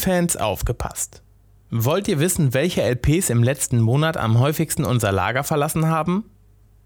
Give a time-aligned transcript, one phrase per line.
[0.00, 1.22] Vinylfans aufgepasst.
[1.70, 6.24] Wollt ihr wissen, welche LPs im letzten Monat am häufigsten unser Lager verlassen haben?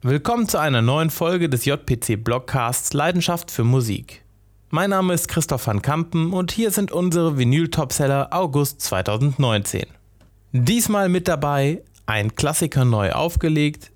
[0.03, 4.23] Willkommen zu einer neuen Folge des JPC Blogcasts Leidenschaft für Musik.
[4.71, 9.86] Mein Name ist Christoph van Kampen und hier sind unsere Vinyl-Topseller August 2019.
[10.50, 13.93] Diesmal mit dabei ein Klassiker neu aufgelegt,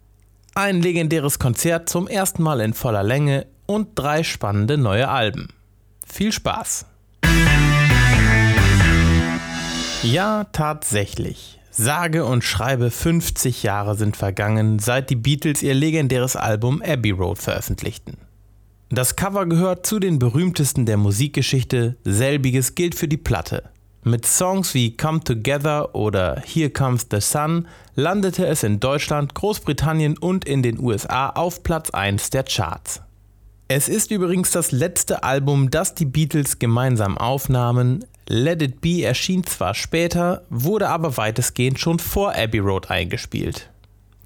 [0.54, 5.48] ein legendäres Konzert zum ersten Mal in voller Länge und drei spannende neue Alben.
[6.06, 6.86] Viel Spaß!
[10.02, 11.58] Ja, tatsächlich.
[11.72, 17.38] Sage und schreibe 50 Jahre sind vergangen, seit die Beatles ihr legendäres Album Abbey Road
[17.38, 18.16] veröffentlichten.
[18.90, 23.64] Das Cover gehört zu den berühmtesten der Musikgeschichte, selbiges gilt für die Platte.
[24.04, 30.16] Mit Songs wie Come Together oder Here Comes the Sun landete es in Deutschland, Großbritannien
[30.16, 33.02] und in den USA auf Platz 1 der Charts.
[33.66, 38.04] Es ist übrigens das letzte Album, das die Beatles gemeinsam aufnahmen.
[38.30, 43.70] Let It Be erschien zwar später, wurde aber weitestgehend schon vor Abbey Road eingespielt.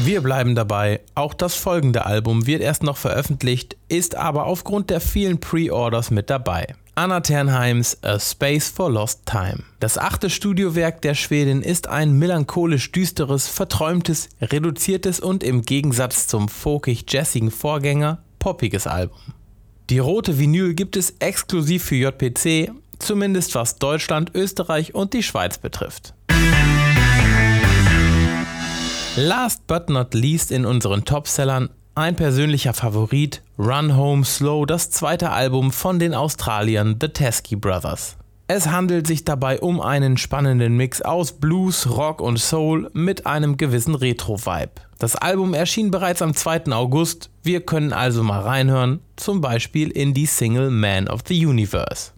[0.05, 5.01] Wir bleiben dabei, auch das folgende Album wird erst noch veröffentlicht, ist aber aufgrund der
[5.01, 6.77] vielen Pre-Orders mit dabei.
[6.95, 9.65] Anna Ternheims A Space for Lost Time.
[9.81, 16.49] Das achte Studiowerk der Schwedin ist ein melancholisch düsteres, verträumtes, reduziertes und im Gegensatz zum
[16.49, 19.19] folkig-jazzigen Vorgänger poppiges Album.
[19.91, 22.71] Die rote Vinyl gibt es exklusiv für JPC,
[23.01, 26.15] zumindest was Deutschland, Österreich und die Schweiz betrifft.
[29.21, 35.31] Last but not least in unseren Topsellern ein persönlicher Favorit, Run Home Slow, das zweite
[35.31, 38.17] Album von den Australiern The Teskey Brothers.
[38.47, 43.57] Es handelt sich dabei um einen spannenden Mix aus Blues, Rock und Soul mit einem
[43.57, 44.71] gewissen Retro-Vibe.
[45.01, 46.67] Das Album erschien bereits am 2.
[46.67, 52.13] August, wir können also mal reinhören, zum Beispiel in die Single Man of the Universe.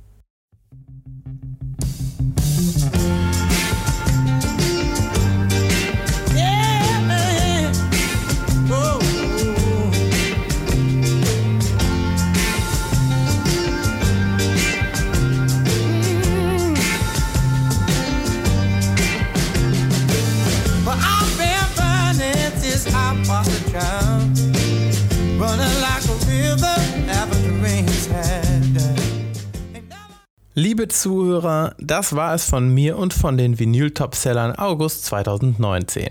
[30.54, 36.08] Liebe Zuhörer, das war es von mir und von den Vinyl-Topsellern August 2019.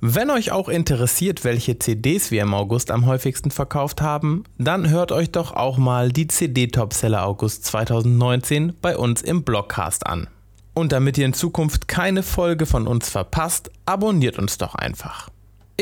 [0.00, 5.12] Wenn euch auch interessiert, welche CDs wir im August am häufigsten verkauft haben, dann hört
[5.12, 10.28] euch doch auch mal die CD-Topseller August 2019 bei uns im Blogcast an.
[10.72, 15.28] Und damit ihr in Zukunft keine Folge von uns verpasst, abonniert uns doch einfach.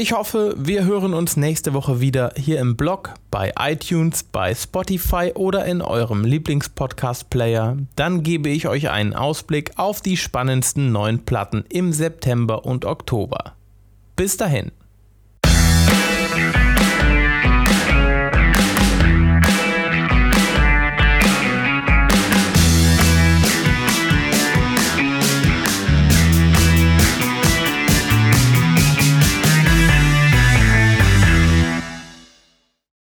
[0.01, 5.33] Ich hoffe, wir hören uns nächste Woche wieder hier im Blog, bei iTunes, bei Spotify
[5.35, 7.79] oder in eurem Lieblingspodcast-Player.
[7.97, 13.57] Dann gebe ich euch einen Ausblick auf die spannendsten neuen Platten im September und Oktober.
[14.15, 14.71] Bis dahin.